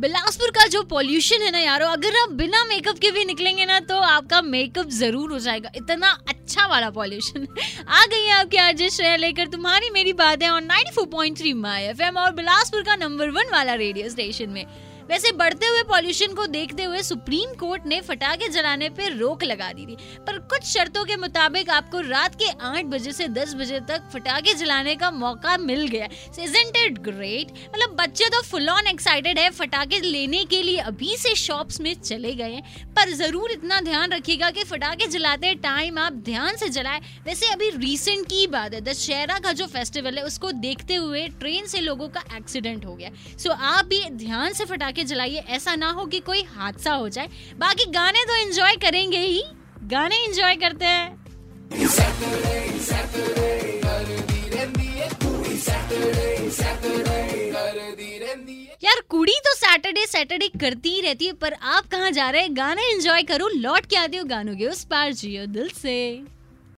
बिलासपुर 0.00 0.50
का 0.50 0.66
जो 0.66 0.82
पॉल्यूशन 0.90 1.42
है 1.42 1.50
ना 1.52 1.58
यारो, 1.58 1.86
अगर 1.86 2.16
आप 2.18 2.30
बिना 2.32 2.64
मेकअप 2.64 2.98
के 2.98 3.10
भी 3.10 3.24
निकलेंगे 3.24 3.64
ना 3.64 3.78
तो 3.80 3.96
आपका 4.00 4.40
मेकअप 4.42 4.88
ज़रूर 4.90 5.32
हो 5.32 5.38
जाएगा। 5.38 5.70
इतना 5.76 6.10
अच्छा 6.28 6.66
वाला 6.66 6.88
पॉल्यूशन 6.90 7.46
आ 7.88 8.04
गई 8.06 8.24
है 8.24 8.32
आपके 8.34 8.58
आज 8.58 8.82
श्रेया 8.90 9.16
लेकर। 9.16 9.48
तुम्हारी 9.48 9.90
मेरी 9.90 10.12
बात 10.12 10.42
है 10.42 10.50
ऑन 10.50 10.68
94.3 10.68 11.54
माय 11.56 11.88
एफएम 11.88 12.16
और 12.16 12.32
बिलासपुर 12.34 12.82
का 12.82 12.96
नंबर 12.96 13.30
वन 13.30 13.50
वाला 13.52 13.74
रेडियो 13.74 14.08
स्टेशन 14.08 14.50
में। 14.50 14.64
वैसे 15.10 15.30
बढ़ते 15.34 15.66
हुए 15.66 15.82
पॉल्यूशन 15.84 16.34
को 16.34 16.46
देखते 16.48 16.84
हुए 16.84 17.02
सुप्रीम 17.02 17.54
कोर्ट 17.58 17.86
ने 17.86 18.00
फटाखे 18.02 18.48
जलाने 18.48 18.88
पर 18.90 19.16
रोक 19.16 19.44
लगा 19.44 19.72
दी 19.72 19.86
थी। 19.86 19.96
पर 20.26 20.38
कुछ 20.50 20.64
शर्तों 20.66 21.04
के 21.04 21.16
मुताबिक 21.18 21.70
आपको 21.70 22.00
रात 22.00 22.34
के 22.34 22.50
आठ 22.62 22.84
बजे 22.86 23.12
से 23.12 23.26
दस 23.30 23.54
बजे 23.54 23.80
तक 23.88 24.08
फटाखे 24.12 24.54
जलाने 24.54 24.94
का 24.96 25.10
मौका 25.12 25.56
मिल 25.58 25.86
गया 25.88 26.08
इट 26.80 26.98
ग्रेट 27.00 27.50
मतलब 27.66 27.96
बच्चे 27.96 28.28
तो 28.28 28.42
फुल 28.42 28.68
ऑन 28.68 28.86
एक्साइटेड 28.86 29.38
है 29.38 29.48
फटाखे 29.52 30.00
लेने 30.00 30.44
के 30.44 30.62
लिए 30.62 30.76
अभी 30.80 31.16
से 31.16 31.34
शॉप्स 31.36 31.80
में 31.80 31.92
चले 31.94 32.34
गए 32.34 32.52
हैं। 32.52 32.94
पर 32.94 33.10
ज़रूर 33.14 33.50
इतना 33.50 33.80
ध्यान 33.80 34.12
रखिएगा 34.12 34.50
कि 34.50 34.64
फटाखे 34.64 35.06
जलाते 35.08 35.54
टाइम 35.62 35.98
आप 35.98 36.12
ध्यान 36.24 36.56
से 36.56 36.68
जलाए। 36.70 37.00
वैसे 37.26 37.46
अभी 37.46 37.70
रिसेंट 37.70 38.26
की 38.26 38.46
बात 38.48 38.74
है, 38.74 38.80
दशहरा 38.82 39.38
का 39.38 39.52
जो 39.52 39.66
फेस्टिवल 39.68 40.18
है, 40.18 40.24
उसको 40.24 40.52
देखते 40.60 40.94
हुए 40.94 41.26
ट्रेन 41.40 41.66
से 41.66 41.80
लोगों 41.80 42.08
का 42.08 42.22
एक्सीडेंट 42.36 42.86
हो 42.86 42.94
गया 42.94 43.10
सो 43.38 43.50
आप 43.50 43.84
भी 43.86 44.04
ध्यान 44.16 44.52
से 44.52 44.64
फटाखे 44.66 44.99
के 45.00 45.04
जलाइए। 45.04 45.44
ऐसा 45.48 45.74
ना 45.74 45.90
हो 45.90 46.06
कि 46.06 46.20
कोई 46.20 46.42
हादसा 46.42 46.92
हो 46.92 47.08
जाए। 47.08 47.28
बाकी 47.58 47.90
गाने 47.90 48.24
तो 48.24 48.34
एंजॉय 48.34 48.76
करेंगे 48.76 49.18
ही। 49.18 49.42
गाने 49.82 50.16
एंजॉय 50.24 50.56
करते 50.56 50.84
हैं। 50.84 51.20
यार, 58.84 59.00
कुड़ी 59.08 59.32
तो 59.32 59.54
सैटरडे 59.54 60.06
सैटरडे 60.06 60.48
करती 60.48 60.90
ही 60.90 61.00
रहती 61.00 61.26
है, 61.26 61.32
पर 61.32 61.52
आप 61.52 61.86
कहाँ 61.86 62.10
जा 62.10 62.30
रहे 62.30 62.42
हैं? 62.42 62.56
गाने 62.56 62.82
एंजॉय 62.82 63.22
करो, 63.22 63.48
लौट 63.48 63.86
के 63.86 63.96
आते 63.96 64.16
हो 64.16 64.24
गानों 64.24 64.56
के 64.56 64.66
उस 64.66 64.84
पार 64.84 65.12
जियो 65.12 65.46
दिल 65.46 65.68
से। 65.68 65.96